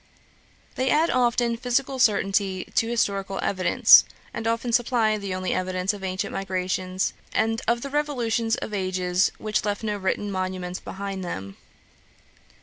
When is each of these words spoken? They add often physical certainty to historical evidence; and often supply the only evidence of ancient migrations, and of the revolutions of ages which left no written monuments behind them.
They 0.77 0.89
add 0.89 1.11
often 1.11 1.57
physical 1.57 1.99
certainty 1.99 2.65
to 2.73 2.87
historical 2.89 3.39
evidence; 3.43 4.03
and 4.33 4.47
often 4.47 4.71
supply 4.71 5.15
the 5.19 5.35
only 5.35 5.53
evidence 5.53 5.93
of 5.93 6.03
ancient 6.03 6.33
migrations, 6.33 7.13
and 7.33 7.61
of 7.67 7.83
the 7.83 7.89
revolutions 7.91 8.55
of 8.55 8.73
ages 8.73 9.31
which 9.37 9.63
left 9.63 9.83
no 9.83 9.97
written 9.97 10.31
monuments 10.31 10.79
behind 10.79 11.23
them. 11.23 11.55